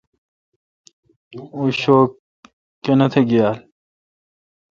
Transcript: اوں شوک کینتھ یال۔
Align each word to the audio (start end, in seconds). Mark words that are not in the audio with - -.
اوں 1.53 1.69
شوک 1.81 2.09
کینتھ 2.83 3.17
یال۔ 3.31 3.57